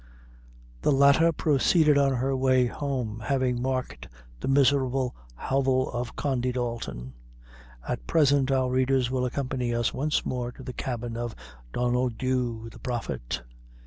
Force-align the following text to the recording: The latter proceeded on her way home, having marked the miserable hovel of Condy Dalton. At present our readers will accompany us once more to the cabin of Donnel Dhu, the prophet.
The 0.81 0.91
latter 0.91 1.31
proceeded 1.31 1.95
on 1.95 2.13
her 2.15 2.35
way 2.35 2.65
home, 2.65 3.19
having 3.23 3.61
marked 3.61 4.07
the 4.39 4.47
miserable 4.47 5.15
hovel 5.35 5.91
of 5.91 6.15
Condy 6.15 6.51
Dalton. 6.51 7.13
At 7.87 8.07
present 8.07 8.49
our 8.49 8.71
readers 8.71 9.11
will 9.11 9.27
accompany 9.27 9.75
us 9.75 9.93
once 9.93 10.25
more 10.25 10.51
to 10.53 10.63
the 10.63 10.73
cabin 10.73 11.15
of 11.17 11.35
Donnel 11.71 12.09
Dhu, 12.09 12.67
the 12.71 12.79
prophet. 12.79 13.43